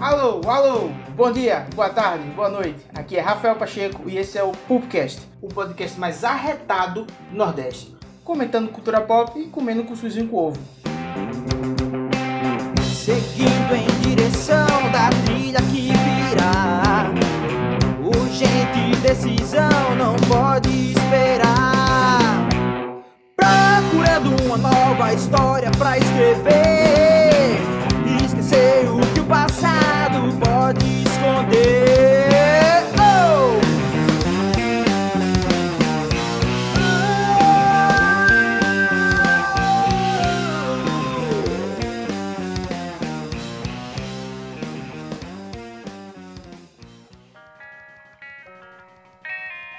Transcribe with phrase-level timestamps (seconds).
[0.00, 2.84] Alô, alô, bom dia, boa tarde, boa noite.
[2.92, 7.94] Aqui é Rafael Pacheco e esse é o Pupcast, o podcast mais arretado do Nordeste.
[8.24, 10.60] Comentando cultura pop e comendo cuscuzinho com ovo.
[13.04, 17.10] Seguindo em direção da trilha que virá.
[18.04, 22.46] Urgente decisão não pode esperar.
[23.34, 26.89] Procurando uma nova história pra escrever.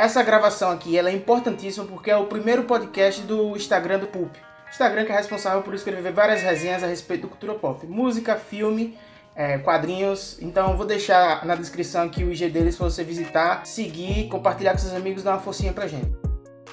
[0.02, 4.34] Essa gravação aqui ela é importantíssima porque é o primeiro podcast do Instagram do Pulp.
[4.68, 8.98] Instagram que é responsável por escrever várias resenhas a respeito do cultura pop, música, filme,
[9.36, 10.40] é, quadrinhos.
[10.42, 14.80] Então vou deixar na descrição aqui o IG deles para você visitar, seguir, compartilhar com
[14.80, 16.12] seus amigos, dar uma forcinha pra gente.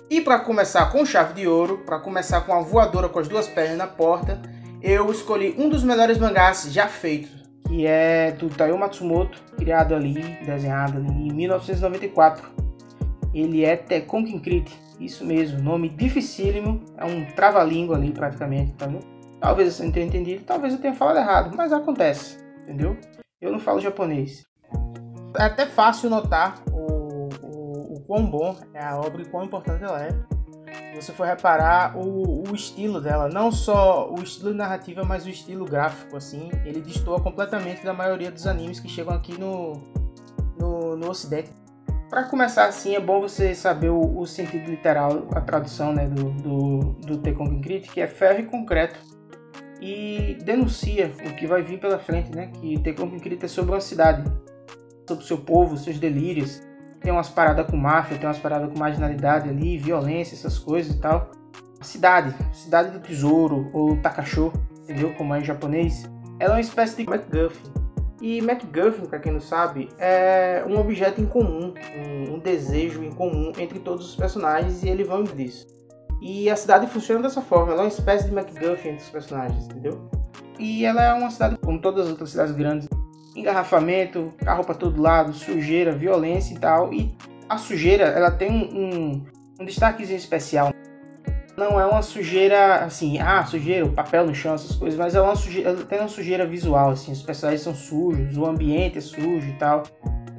[0.08, 3.46] E para começar com chave de ouro, para começar com a voadora com as duas
[3.46, 4.40] pernas na porta,
[4.80, 10.14] eu escolhi um dos melhores mangás já feitos, que é do Taiyo Matsumoto, criado ali,
[10.46, 12.57] desenhado ali em 1994.
[13.34, 19.04] Ele é Tekon Kinkrit, isso mesmo, nome dificílimo, é um trava-língua ali praticamente, tá vendo?
[19.40, 22.96] Talvez você não tenha entendido, talvez eu tenha falado errado, mas acontece, entendeu?
[23.40, 24.44] Eu não falo japonês.
[25.36, 29.84] É até fácil notar o, o, o quão bom é a obra e quão importante
[29.84, 30.08] ela é.
[30.96, 35.64] Você for reparar o, o estilo dela, não só o estilo narrativa, mas o estilo
[35.64, 39.74] gráfico, assim, ele destoa completamente da maioria dos animes que chegam aqui no,
[40.58, 41.52] no, no ocidente.
[42.08, 46.30] Para começar assim, é bom você saber o, o sentido literal, a tradução né, do,
[46.30, 48.98] do, do Tekong que é ferro e concreto.
[49.80, 52.50] E denuncia o que vai vir pela frente, né?
[52.54, 54.24] Que Tekong é sobre uma cidade,
[55.06, 56.62] sobre o seu povo, seus delírios.
[57.00, 60.98] Tem umas paradas com máfia, tem umas paradas com marginalidade ali, violência, essas coisas e
[60.98, 61.30] tal.
[61.78, 64.50] A cidade, cidade do tesouro, ou Takasho,
[64.82, 65.14] entendeu?
[65.14, 66.10] Como é em japonês.
[66.40, 67.77] Ela é uma espécie de MacGuffin
[68.20, 71.72] e MacGuffin, para quem não sabe, é um objeto em comum,
[72.28, 75.66] um, desejo em comum entre todos os personagens e ele vão disso.
[76.20, 79.66] E a cidade funciona dessa forma, ela é uma espécie de MacGuffin entre os personagens,
[79.66, 80.10] entendeu?
[80.58, 82.88] E ela é uma cidade como todas as outras cidades grandes,
[83.36, 86.92] engarrafamento, carro para todo lado, sujeira, violência e tal.
[86.92, 87.16] E
[87.48, 89.24] a sujeira, ela tem um, um,
[89.60, 90.72] um destaquezinho especial
[91.58, 95.20] não é uma sujeira assim, ah, sujeira, o papel no chão, essas coisas, mas é
[95.20, 99.48] uma sujeira, tem uma sujeira visual, assim, os personagens são sujos, o ambiente é sujo
[99.48, 99.82] e tal.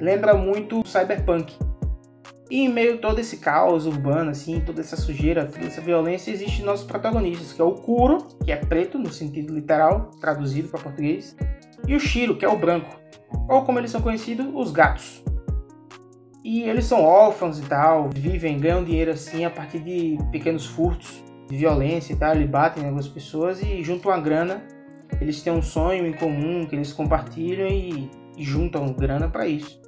[0.00, 1.54] Lembra muito cyberpunk.
[2.50, 6.32] E em meio a todo esse caos urbano, assim, toda essa sujeira, toda essa violência,
[6.32, 10.80] existe nossos protagonistas, que é o Kuro, que é preto no sentido literal, traduzido para
[10.80, 11.36] português,
[11.86, 12.98] e o Shiro, que é o branco,
[13.48, 15.22] ou como eles são conhecidos, os gatos.
[16.42, 21.22] E eles são órfãos e tal, vivem, ganham dinheiro assim a partir de pequenos furtos,
[21.48, 22.34] de violência e tal.
[22.34, 24.62] Eles batem em algumas pessoas e juntam a grana.
[25.20, 29.80] Eles têm um sonho em comum que eles compartilham e, e juntam grana para isso.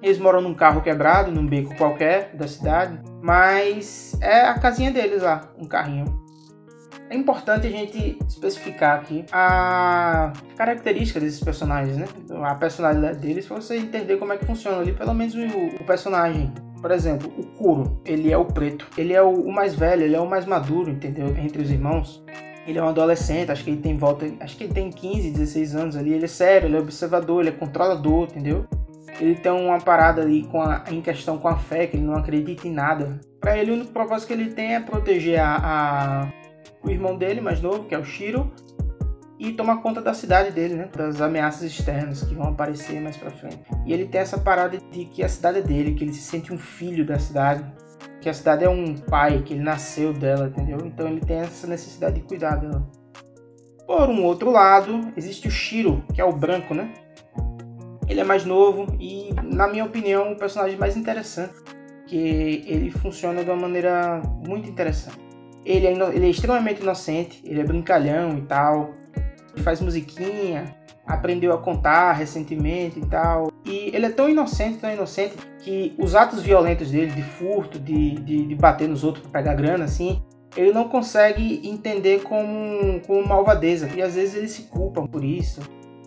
[0.00, 5.22] Eles moram num carro quebrado, num beco qualquer da cidade, mas é a casinha deles
[5.22, 6.27] lá, um carrinho.
[7.10, 12.06] É importante a gente especificar aqui a característica desses personagens, né?
[12.44, 16.52] A personalidade deles para você entender como é que funciona ali, pelo menos o, personagem.
[16.82, 18.86] Por exemplo, o Kuro, ele é o preto.
[18.96, 21.28] Ele é o, mais velho, ele é o mais maduro, entendeu?
[21.38, 22.22] Entre os irmãos.
[22.66, 25.74] Ele é um adolescente, acho que ele tem volta, acho que ele tem 15, 16
[25.74, 26.12] anos ali.
[26.12, 28.66] Ele é sério, ele é observador, ele é controlador, entendeu?
[29.18, 32.14] Ele tem uma parada ali com a, em questão com a fé, que ele não
[32.14, 33.18] acredita em nada.
[33.40, 36.30] Para ele, o único propósito que ele tem é proteger a
[36.88, 38.50] o irmão dele mais novo, que é o Shiro,
[39.38, 40.88] e tomar conta da cidade dele, né?
[40.96, 43.60] Das ameaças externas que vão aparecer mais pra frente.
[43.86, 46.52] E ele tem essa parada de que a cidade é dele, que ele se sente
[46.52, 47.64] um filho da cidade,
[48.20, 50.78] que a cidade é um pai, que ele nasceu dela, entendeu?
[50.84, 52.84] Então ele tem essa necessidade de cuidar dela.
[53.86, 56.92] Por um outro lado, existe o Shiro, que é o branco, né?
[58.08, 61.54] Ele é mais novo e, na minha opinião, o personagem mais interessante,
[62.06, 65.27] que ele funciona de uma maneira muito interessante.
[65.68, 68.94] Ele é, ele é extremamente inocente, ele é brincalhão e tal.
[69.54, 70.74] Ele faz musiquinha,
[71.06, 73.52] aprendeu a contar recentemente e tal.
[73.66, 78.14] E ele é tão inocente, tão inocente, que os atos violentos dele, de furto, de,
[78.14, 80.22] de, de bater nos outros para pegar grana, assim,
[80.56, 83.90] ele não consegue entender como, como malvadeza.
[83.94, 85.60] E às vezes ele se culpa por isso.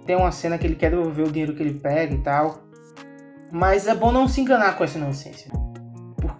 [0.08, 2.64] Tem uma cena que ele quer devolver o dinheiro que ele pega e tal.
[3.52, 5.52] Mas é bom não se enganar com essa inocência.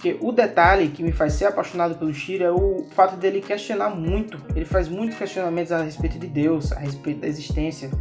[0.02, 3.92] Porque o detalhe que me faz ser apaixonado pelo Shiro é o fato dele questionar
[3.92, 4.44] muito.
[4.56, 7.92] Ele faz muitos questionamentos a respeito de Deus, a respeito da existência,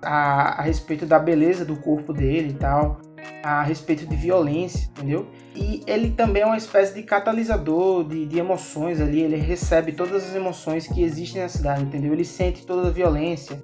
[0.00, 3.00] a, a respeito da beleza do corpo dele e tal,
[3.42, 5.26] a respeito de violência, entendeu?
[5.52, 9.20] E ele também é uma espécie de catalisador de, de emoções ali.
[9.20, 12.12] Ele recebe todas as emoções que existem na cidade, entendeu?
[12.12, 13.60] Ele sente toda a violência,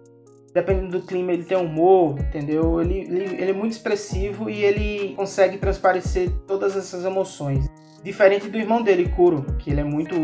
[0.54, 2.80] dependendo do clima, ele tem humor, entendeu?
[2.80, 7.70] Ele, ele, ele, é muito expressivo e ele consegue transparecer todas essas emoções.
[8.04, 10.14] Diferente do irmão dele, Kuro, que ele é muito,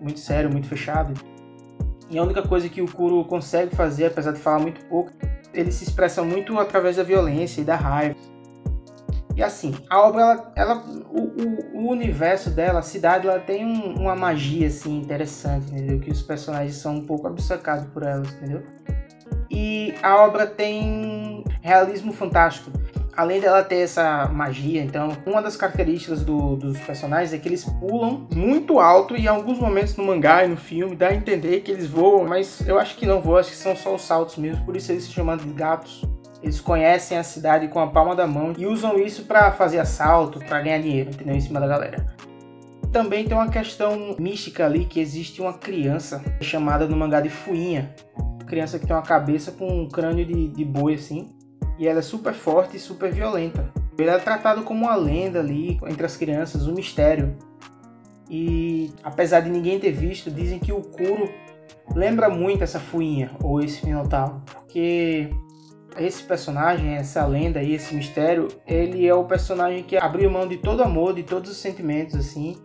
[0.00, 1.12] muito sério, muito fechado.
[2.08, 5.10] E a única coisa que o Kuro consegue fazer, apesar de falar muito pouco,
[5.52, 8.16] ele se expressa muito através da violência e da raiva.
[9.36, 13.94] E assim, a obra, ela, ela o, o, universo dela, a cidade, ela tem um,
[14.02, 15.98] uma magia assim interessante, entendeu?
[15.98, 18.62] Que os personagens são um pouco obcecados por elas, entendeu?
[19.50, 22.70] E a obra tem realismo fantástico.
[23.16, 27.64] Além dela ter essa magia, então, uma das características do, dos personagens é que eles
[27.64, 31.60] pulam muito alto e em alguns momentos no mangá e no filme dá a entender
[31.60, 34.36] que eles voam, mas eu acho que não voam, acho que são só os saltos
[34.36, 36.04] mesmo, por isso eles se chamam de gatos.
[36.42, 40.40] Eles conhecem a cidade com a palma da mão e usam isso para fazer assalto,
[40.40, 41.36] para ganhar dinheiro, entendeu?
[41.36, 42.04] Em cima da galera.
[42.92, 47.94] Também tem uma questão mística ali que existe uma criança chamada no mangá de Fuinha,
[48.46, 51.32] criança que tem uma cabeça com um crânio de, de boi assim.
[51.78, 53.72] E ela é super forte e super violenta.
[53.98, 57.36] Ele é tratado como uma lenda ali entre as crianças, um mistério.
[58.28, 61.28] E apesar de ninguém ter visto, dizem que o Kuro
[61.94, 65.30] lembra muito essa fuinha ou esse Minotauro, porque
[65.98, 70.56] esse personagem, essa lenda e esse mistério, ele é o personagem que abriu mão de
[70.56, 72.56] todo amor, de todos os sentimentos assim,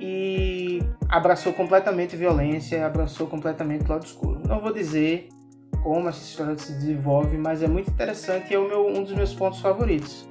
[0.00, 4.40] e abraçou completamente violência, abraçou completamente lado escuro.
[4.46, 5.28] Não vou dizer
[5.82, 9.34] como essa história se desenvolve, mas é muito interessante e é meu, um dos meus
[9.34, 10.28] pontos favoritos.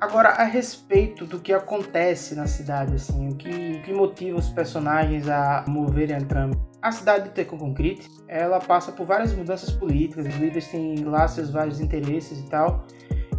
[0.00, 4.50] Agora, a respeito do que acontece na cidade, assim, o que, o que motiva os
[4.50, 6.54] personagens a moverem a trama.
[6.82, 11.26] A cidade de Teco Concrete, ela passa por várias mudanças políticas, os líderes têm lá
[11.26, 12.84] seus vários interesses e tal,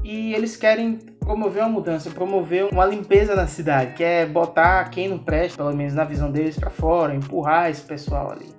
[0.04, 5.10] e eles querem promover uma mudança, promover uma limpeza na cidade, que é botar quem
[5.10, 8.54] não presta, pelo menos na visão deles, para fora, empurrar esse pessoal ali.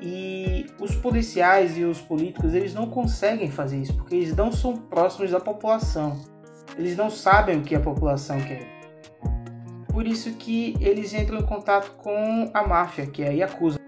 [0.00, 4.76] E os policiais e os políticos, eles não conseguem fazer isso, porque eles não são
[4.76, 6.20] próximos da população.
[6.78, 8.66] Eles não sabem o que a população quer.
[9.88, 13.78] Por isso que eles entram em contato com a máfia, que é a Yakuza.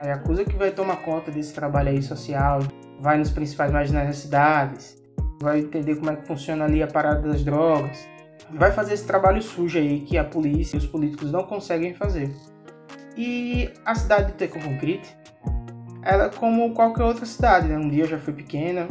[0.00, 2.60] A Yakuza que vai tomar conta desse trabalho aí social,
[3.00, 5.02] vai nos principais marginais das cidades,
[5.44, 8.08] vai entender como é que funciona ali a parada das drogas,
[8.50, 12.34] vai fazer esse trabalho sujo aí que a polícia e os políticos não conseguem fazer.
[13.16, 15.16] E a cidade de Teco Concrete,
[16.02, 17.78] ela é como qualquer outra cidade, né?
[17.78, 18.88] Um dia já foi pequena,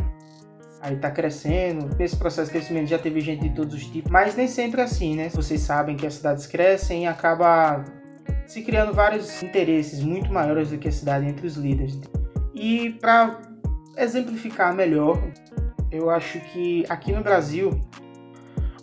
[0.82, 1.96] aí tá crescendo.
[1.98, 4.84] Nesse processo de crescimento já teve gente de todos os tipos, mas nem sempre é
[4.86, 5.30] assim, né?
[5.30, 7.84] Vocês sabem que as cidades crescem e acaba
[8.46, 12.00] se criando vários interesses muito maiores do que a cidade entre os líderes.
[12.54, 13.42] E para
[13.98, 15.22] exemplificar melhor,
[15.94, 17.80] eu acho que aqui no Brasil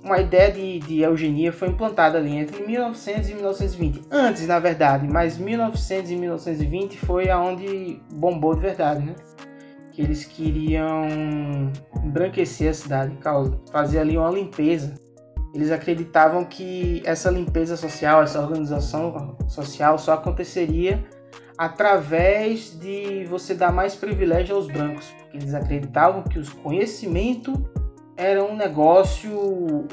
[0.02, 4.02] uma ideia de, de eugenia foi implantada ali entre 1900 e 1920.
[4.10, 9.14] Antes, na verdade, mas 1900 e 1920 foi aonde bombou de verdade, né?
[9.92, 11.06] Que eles queriam
[12.02, 13.18] embranquecer a cidade,
[13.70, 14.94] fazer ali uma limpeza.
[15.52, 21.04] Eles acreditavam que essa limpeza social, essa organização social só aconteceria
[21.60, 25.12] através de você dar mais privilégio aos brancos.
[25.30, 27.52] Eles acreditavam que o conhecimento
[28.16, 29.86] era um negócio,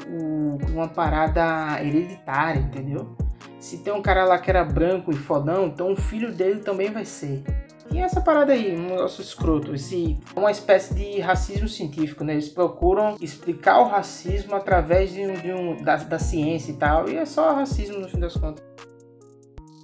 [0.72, 3.14] uma parada hereditária, entendeu?
[3.60, 6.90] Se tem um cara lá que era branco e fodão, então o filho dele também
[6.90, 7.44] vai ser.
[7.92, 12.32] E essa parada aí, um negócio escroto, esse, uma espécie de racismo científico, né?
[12.32, 17.10] Eles procuram explicar o racismo através de um, de um da, da ciência e tal,
[17.10, 18.67] e é só racismo no fim das contas.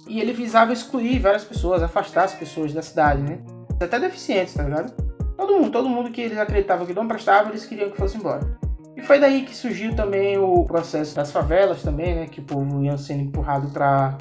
[0.07, 3.39] E ele visava excluir várias pessoas, afastar as pessoas da cidade, né?
[3.81, 4.91] Até deficientes, tá ligado?
[5.35, 8.57] Todo mundo, todo mundo que eles acreditavam que não prestava, eles queriam que fosse embora.
[8.95, 12.27] E foi daí que surgiu também o processo das favelas também, né?
[12.27, 14.17] Que o povo ia sendo empurrado para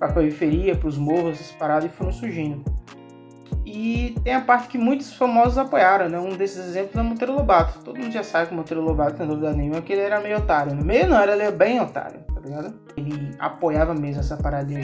[0.00, 2.62] a periferia, para os morros, essas paradas, e foram surgindo.
[3.64, 6.18] E tem a parte que muitos famosos apoiaram, né?
[6.18, 7.78] Um desses exemplos é Monteiro Lobato.
[7.84, 10.38] Todo mundo já sabe que o Monteiro Lobato, sem dúvida nenhuma, que ele era meio
[10.38, 10.74] otário.
[10.74, 10.82] Né?
[10.82, 12.74] Meio não, ele era bem otário, tá ligado?
[12.96, 14.78] Ele apoiava mesmo essa parada de.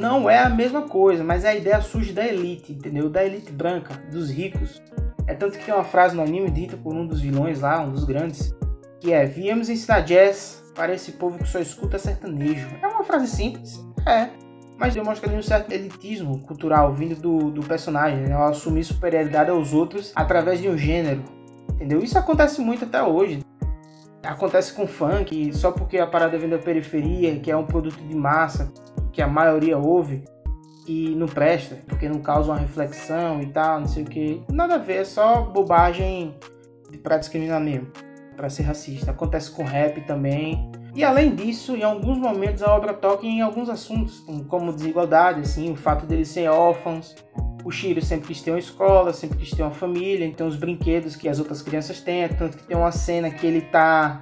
[0.00, 3.08] Não é a mesma coisa, mas a ideia surge da elite, entendeu?
[3.08, 4.80] Da elite branca, dos ricos.
[5.26, 7.90] É tanto que tem uma frase no anime dita por um dos vilões lá, um
[7.90, 8.54] dos grandes,
[9.00, 12.68] que é: Viemos ensinar jazz para esse povo que só escuta sertanejo.
[12.82, 14.30] É uma frase simples, é.
[14.78, 18.34] mas demonstra ali um certo elitismo cultural vindo do, do personagem, né?
[18.34, 21.22] Ao assumir superioridade aos outros através de um gênero,
[21.74, 22.02] entendeu?
[22.02, 23.42] Isso acontece muito até hoje.
[24.24, 28.14] Acontece com funk, só porque a parada vem da periferia, que é um produto de
[28.14, 28.72] massa,
[29.12, 30.24] que a maioria ouve,
[30.86, 34.42] e não presta, porque não causa uma reflexão e tal, não sei o que.
[34.50, 36.36] Nada a ver, é só bobagem
[37.02, 37.88] para discriminar mesmo,
[38.36, 39.10] para ser racista.
[39.10, 40.70] Acontece com rap também.
[40.94, 45.72] E além disso, em alguns momentos a obra toca em alguns assuntos, como desigualdade, assim,
[45.72, 47.14] o fato deles serem órfãos.
[47.64, 51.14] O Shiro sempre quis ter uma escola, sempre quis ter uma família, então os brinquedos
[51.14, 54.20] que as outras crianças têm, tanto que tem uma cena que ele tá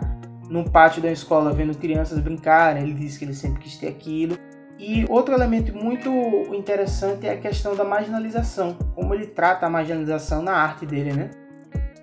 [0.49, 4.37] num pátio da escola vendo crianças brincarem, ele diz que ele sempre quis ter aquilo.
[4.79, 6.11] E outro elemento muito
[6.55, 11.31] interessante é a questão da marginalização, como ele trata a marginalização na arte dele, né?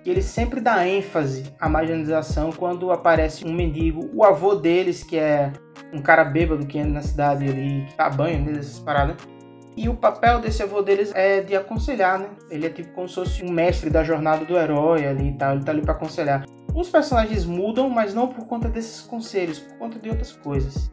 [0.06, 5.52] Ele sempre dá ênfase à marginalização quando aparece um mendigo, o avô deles, que é
[5.92, 9.16] um cara bêbado que anda na cidade ali, que tá banho nessas paradas.
[9.78, 12.26] E o papel desse avô deles é de aconselhar, né?
[12.50, 15.54] Ele é tipo como se fosse um mestre da jornada do herói ali e tal,
[15.54, 16.44] ele tá ali para aconselhar.
[16.74, 20.90] Os personagens mudam, mas não por conta desses conselhos, por conta de outras coisas.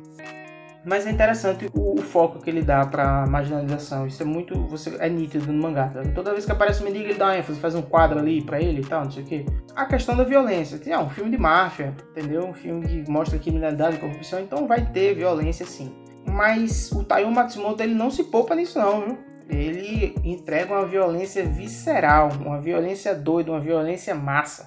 [0.86, 4.06] Mas é interessante o, o foco que ele dá pra marginalização.
[4.06, 4.68] Isso é muito.
[4.68, 5.88] Você, é nítido no mangá.
[5.88, 6.04] Tá?
[6.14, 8.82] Toda vez que aparece um mendigo, ele dá ênfase, faz um quadro ali pra ele
[8.82, 9.46] e tal, não sei o quê.
[9.76, 10.80] A questão da violência.
[10.86, 12.46] É um filme de máfia, entendeu?
[12.46, 15.92] Um filme que mostra criminalidade e corrupção, então vai ter violência sim.
[16.36, 19.18] Mas o Taiyo Matsumoto ele não se poupa nisso não, viu?
[19.48, 24.66] Ele entrega uma violência visceral, uma violência doida, uma violência massa.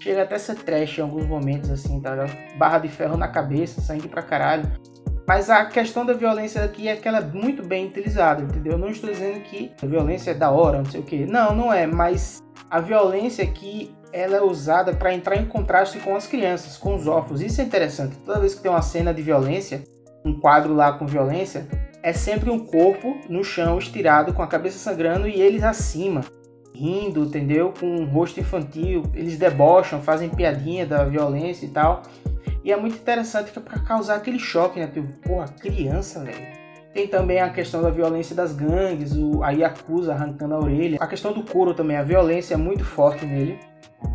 [0.00, 2.14] Chega até ser trash em alguns momentos, assim, tá?
[2.56, 4.70] Barra de ferro na cabeça, sangue pra caralho.
[5.26, 8.74] Mas a questão da violência aqui é que ela é muito bem utilizada, entendeu?
[8.74, 11.26] Eu não estou dizendo que a violência é da hora, não sei o que.
[11.26, 16.14] Não, não é, mas a violência aqui ela é usada para entrar em contraste com
[16.14, 17.40] as crianças, com os órfãos.
[17.40, 18.16] Isso é interessante.
[18.18, 19.82] Toda vez que tem uma cena de violência,
[20.24, 21.66] um quadro lá com violência,
[22.02, 26.22] é sempre um corpo no chão estirado com a cabeça sangrando e eles acima,
[26.74, 27.72] rindo, entendeu?
[27.78, 32.02] Com um rosto infantil, eles debocham, fazem piadinha da violência e tal.
[32.62, 34.86] E é muito interessante que é para causar aquele choque, né?
[34.86, 36.67] Tipo, porra, criança, velho.
[36.92, 40.98] Tem também a questão da violência das gangues, o, a Yakuza arrancando a orelha.
[41.00, 43.58] A questão do couro também, a violência é muito forte nele.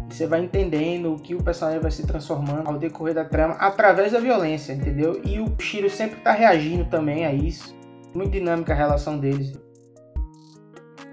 [0.10, 4.20] Você vai entendendo que o personagem vai se transformando ao decorrer da trama através da
[4.20, 5.22] violência, entendeu?
[5.24, 7.75] E o Shiro sempre tá reagindo também a isso.
[8.13, 9.53] Muito dinâmica a relação deles.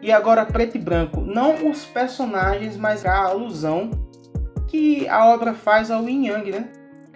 [0.02, 3.90] E agora preto e branco, não os personagens, mas a alusão
[4.66, 6.68] que a obra faz ao Yin Yang, né?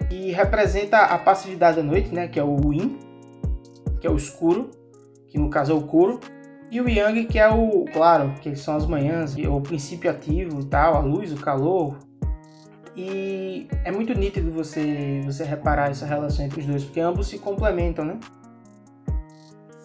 [0.08, 2.98] que representa a passividade da noite, né, que é o Yin,
[4.04, 4.70] que é o escuro,
[5.28, 6.20] que no caso é o Kuro,
[6.70, 10.64] e o Yang, que é o claro, que são as manhãs, o princípio ativo e
[10.66, 11.96] tal, a luz, o calor.
[12.94, 17.38] E é muito nítido você você reparar essa relação entre os dois, porque ambos se
[17.38, 18.20] complementam, né?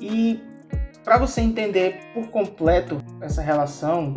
[0.01, 0.41] E
[1.01, 4.13] para você entender por completo essa relação,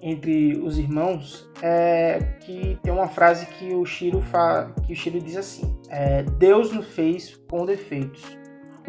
[0.00, 4.72] entre os irmãos é que tem uma frase que o Shiro fa...
[4.86, 8.45] que o Shiro diz assim: é, Deus nos fez com defeitos.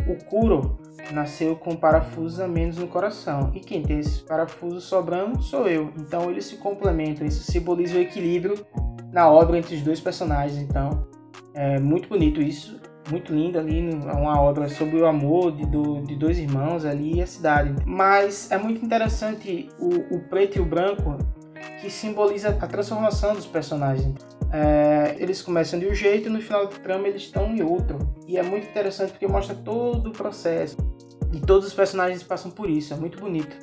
[0.08, 0.78] O Kuro
[1.12, 5.92] nasceu com parafusos a menos no coração e quem tem esses parafusos sobrando sou eu.
[5.98, 7.26] Então eles se complementam.
[7.26, 8.66] Isso simboliza o equilíbrio
[9.12, 10.62] na obra entre os dois personagens.
[10.62, 11.08] Então
[11.54, 16.16] é muito bonito isso muito linda ali, uma obra sobre o amor de, do, de
[16.16, 17.74] dois irmãos ali e a cidade.
[17.86, 21.18] Mas é muito interessante o, o preto e o branco
[21.82, 24.16] que simboliza a transformação dos personagens.
[24.52, 27.98] É, eles começam de um jeito e no final da trama eles estão em outro.
[28.28, 30.76] E é muito interessante porque mostra todo o processo.
[31.32, 33.56] E todos os personagens passam por isso, é muito bonito.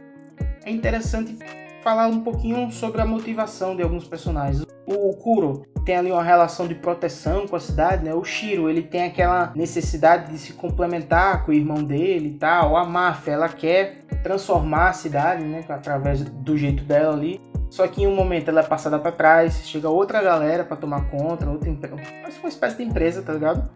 [0.64, 1.38] É interessante
[1.82, 4.64] falar um pouquinho sobre a motivação de alguns personagens.
[4.86, 8.14] O Kuro tem ali uma relação de proteção com a cidade, né?
[8.14, 12.74] O Shiro, ele tem aquela necessidade de se complementar com o irmão dele e tal.
[12.74, 15.62] A máfia, ela quer transformar a cidade, né?
[15.68, 17.38] Através do jeito dela ali.
[17.68, 21.10] Só que em um momento ela é passada para trás, chega outra galera para tomar
[21.10, 21.96] conta, outra empresa,
[22.40, 23.68] uma espécie de empresa, tá ligado?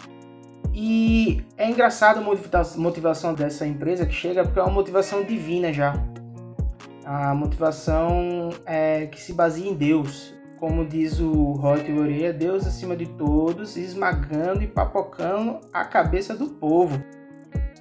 [0.72, 5.94] E é engraçado a motivação dessa empresa que chega porque é uma motivação divina já.
[7.04, 12.96] A motivação é que se baseia em Deus como diz o Rod Ureia, Deus acima
[12.96, 17.02] de todos, esmagando e papocando a cabeça do povo.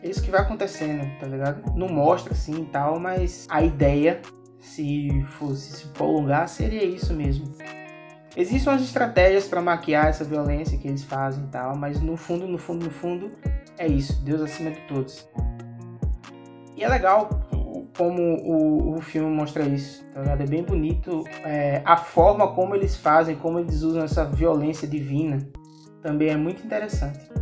[0.01, 1.74] É isso que vai acontecendo, tá ligado?
[1.75, 4.22] Não mostra assim e tal, mas a ideia,
[4.60, 7.51] se fosse se prolongar, seria isso mesmo.
[8.38, 12.48] Existem umas estratégias para maquiar essa violência que eles fazem e tal, mas no fundo,
[12.48, 13.32] no fundo, no fundo,
[13.79, 15.27] é isso, Deus acima de todos.
[16.75, 17.29] E é legal
[17.98, 20.41] como o, o filme mostra isso, tá ligado?
[20.41, 25.39] É bem bonito é, a forma como eles fazem, como eles usam essa violência divina,
[26.03, 27.37] também é muito interessante.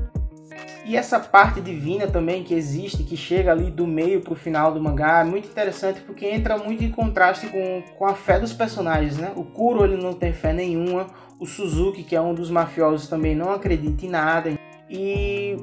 [0.85, 4.79] E essa parte divina também que existe, que chega ali do meio pro final do
[4.79, 9.17] mangá, é muito interessante porque entra muito em contraste com, com a fé dos personagens,
[9.17, 9.33] né?
[9.35, 11.07] O Kuro ele não tem fé nenhuma,
[11.39, 14.51] o Suzuki, que é um dos mafiosos, também não acredita em nada.
[14.87, 15.57] E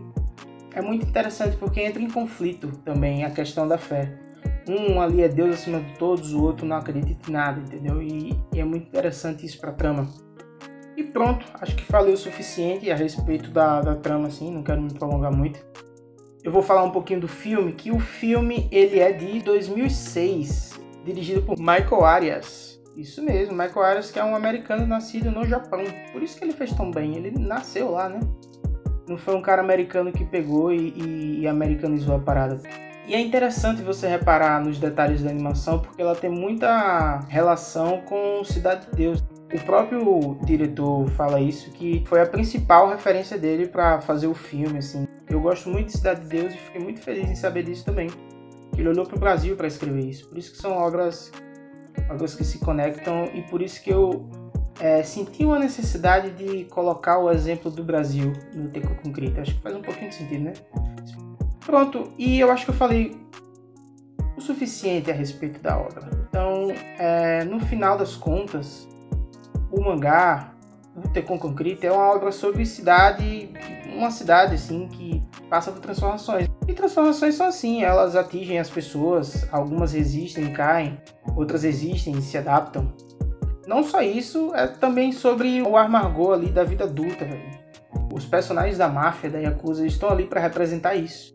[0.74, 4.12] é muito interessante porque entra em conflito também a questão da fé.
[4.68, 8.02] Um ali é Deus acima de todos, o outro não acredita em nada, entendeu?
[8.02, 10.08] E, e é muito interessante isso pra trama.
[11.12, 14.92] Pronto, acho que falei o suficiente a respeito da, da trama, assim, não quero me
[14.92, 15.60] prolongar muito.
[16.42, 21.42] Eu vou falar um pouquinho do filme, que o filme ele é de 2006, dirigido
[21.42, 22.82] por Michael Arias.
[22.96, 25.84] Isso mesmo, Michael Arias que é um americano nascido no Japão.
[26.12, 28.20] Por isso que ele fez tão bem, ele nasceu lá, né?
[29.08, 32.60] Não foi um cara americano que pegou e, e, e americanizou a parada.
[33.06, 38.44] E é interessante você reparar nos detalhes da animação porque ela tem muita relação com
[38.44, 39.24] Cidade de Deus.
[39.52, 44.78] O próprio diretor fala isso, que foi a principal referência dele para fazer o filme,
[44.78, 45.06] assim.
[45.28, 48.08] Eu gosto muito de Cidade de Deus e fiquei muito feliz em saber disso também.
[48.76, 50.26] Ele olhou para o Brasil para escrever isso.
[50.28, 51.30] Por isso que são obras,
[52.10, 54.26] obras que se conectam e por isso que eu
[54.80, 59.40] é, senti uma necessidade de colocar o exemplo do Brasil no Teco Concreto.
[59.40, 60.52] Acho que faz um pouquinho de sentido, né?
[61.64, 63.16] Pronto, e eu acho que eu falei
[64.36, 66.08] o suficiente a respeito da obra.
[66.28, 66.68] Então,
[66.98, 68.88] é, no final das contas,
[69.72, 70.52] o mangá,
[70.94, 73.50] o Tecon Concrete, é uma obra sobre cidade,
[73.96, 76.46] uma cidade assim que passa por transformações.
[76.68, 81.00] E transformações são assim, elas atingem as pessoas, algumas resistem, caem,
[81.34, 82.92] outras existem e se adaptam.
[83.66, 87.26] Não só isso, é também sobre o amargor ali da vida adulta.
[88.12, 91.34] Os personagens da máfia, da Yakuza, estão ali para representar isso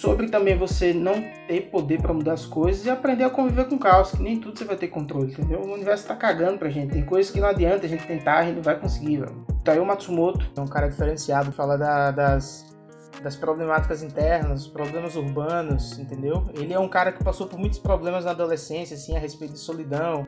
[0.00, 3.74] sobre também você não ter poder para mudar as coisas e aprender a conviver com
[3.74, 5.60] o caos, que nem tudo você vai ter controle, entendeu?
[5.60, 8.44] O universo tá cagando pra gente, tem coisas que não adianta a gente tentar, a
[8.44, 9.44] gente não vai conseguir, velho.
[9.62, 12.74] Taio Matsumoto é um cara diferenciado, fala da, das,
[13.22, 16.46] das problemáticas internas, problemas urbanos, entendeu?
[16.54, 19.58] Ele é um cara que passou por muitos problemas na adolescência, assim, a respeito de
[19.58, 20.26] solidão,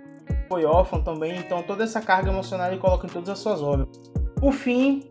[0.51, 3.89] foi órfão também, então toda essa carga emocional ele coloca em todas as suas obras.
[4.39, 5.11] Por fim,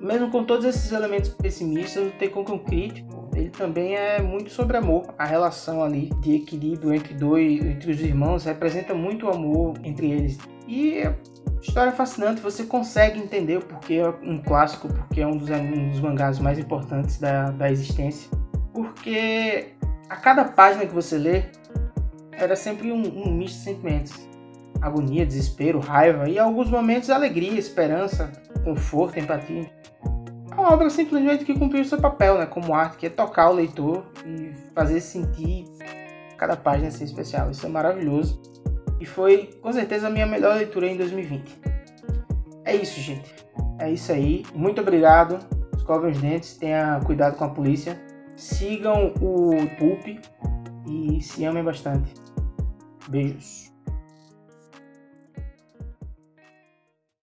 [0.00, 5.14] mesmo com todos esses elementos pessimistas, o Tekken Crítico ele também é muito sobre amor.
[5.18, 10.10] A relação ali de equilíbrio entre dois, entre os irmãos, representa muito o amor entre
[10.10, 10.38] eles.
[10.68, 11.16] E é
[11.60, 15.88] história fascinante, você consegue entender o porquê é um clássico, porque é um dos, um
[15.88, 18.30] dos mangás mais importantes da, da existência.
[18.72, 19.68] Porque
[20.08, 21.44] a cada página que você lê,
[22.32, 24.28] era sempre um, um misto de sentimentos.
[24.80, 28.32] Agonia, desespero, raiva e em alguns momentos alegria, esperança,
[28.64, 29.68] conforto, empatia
[30.60, 34.04] uma obra simplesmente que cumpriu seu papel, né, como arte, que é tocar o leitor
[34.24, 35.64] e fazer sentir
[36.36, 37.50] cada página ser especial.
[37.50, 38.40] Isso é maravilhoso.
[39.00, 41.58] E foi, com certeza, a minha melhor leitura em 2020.
[42.64, 43.34] É isso, gente.
[43.78, 44.44] É isso aí.
[44.54, 45.38] Muito obrigado.
[45.76, 48.00] Escovem os dentes, tenha cuidado com a polícia.
[48.36, 50.06] Sigam o Pulp
[50.86, 52.12] e se amem bastante.
[53.08, 53.69] Beijos.